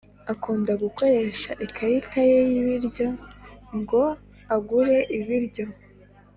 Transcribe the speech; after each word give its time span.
Akunda 0.33 0.71
gukoresha 0.83 1.51
ikarita 1.65 2.19
ye 2.31 2.39
y 2.51 2.53
ibiryo 2.61 3.07
ngo 3.77 4.03
agure 4.55 4.97
ibiryo 5.17 5.65